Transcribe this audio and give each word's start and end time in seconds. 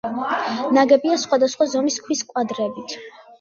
ნაგებია 0.77 1.17
სხვადასხვა 1.23 1.67
ზომის 1.75 1.99
ქვის 2.07 2.25
კვადრებით. 2.33 2.99